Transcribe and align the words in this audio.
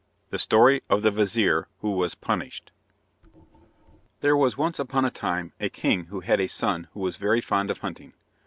The 0.31 0.39
Story 0.39 0.81
of 0.89 1.03
the 1.03 1.11
Vizir 1.11 1.67
Who 1.81 1.95
Was 1.95 2.15
Punished 2.15 2.71
There 4.21 4.35
was 4.35 4.57
once 4.57 4.79
upon 4.79 5.05
a 5.05 5.11
time 5.11 5.53
a 5.59 5.69
king 5.69 6.05
who 6.05 6.21
had 6.21 6.41
a 6.41 6.47
son 6.47 6.87
who 6.95 7.01
was 7.01 7.17
very 7.17 7.39
fond 7.39 7.69
of 7.69 7.77
hunting. 7.81 8.11